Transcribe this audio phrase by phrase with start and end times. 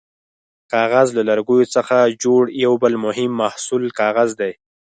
[0.71, 4.51] کاغذ: له لرګیو څخه جوړ یو بل مهم محصول کاغذ دی.